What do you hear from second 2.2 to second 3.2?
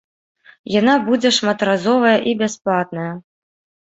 і бясплатная.